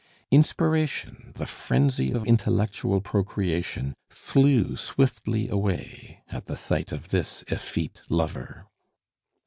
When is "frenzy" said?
1.45-2.11